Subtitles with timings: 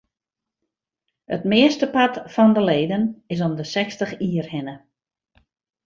[1.35, 3.03] It meastepart fan de leden
[3.33, 4.75] is om de sechstich jier hinne.